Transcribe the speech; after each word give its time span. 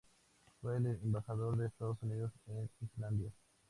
Fue 0.63 0.77
el 0.77 0.87
Embajador 0.87 1.57
de 1.57 1.67
Estados 1.67 2.01
Unidos 2.01 2.31
en 2.47 2.67
Islandia. 2.89 3.29